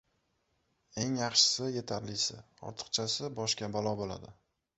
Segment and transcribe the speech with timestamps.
[1.01, 2.39] •Eng yaxshisi— yetarlisi,
[2.71, 4.35] ortiqchasi boshga balo bo‘ladi.